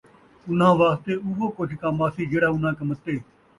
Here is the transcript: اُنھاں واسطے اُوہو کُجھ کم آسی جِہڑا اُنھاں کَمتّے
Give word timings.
اُنھاں 0.47 0.73
واسطے 0.79 1.13
اُوہو 1.23 1.47
کُجھ 1.57 1.75
کم 1.81 1.95
آسی 2.05 2.23
جِہڑا 2.31 2.47
اُنھاں 2.51 2.73
کَمتّے 2.77 3.15